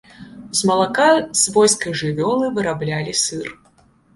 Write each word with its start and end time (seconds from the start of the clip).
З 0.59 0.69
малака 0.69 1.09
свойскай 1.43 1.93
жывёлы 2.01 2.45
выраблялі 2.59 3.13
сыр. 3.25 3.47